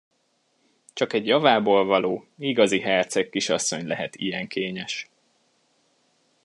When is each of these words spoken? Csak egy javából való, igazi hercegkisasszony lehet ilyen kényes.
Csak 0.93 1.13
egy 1.13 1.25
javából 1.25 1.85
való, 1.85 2.27
igazi 2.37 2.79
hercegkisasszony 2.79 3.87
lehet 3.87 4.15
ilyen 4.15 4.47
kényes. 4.47 5.09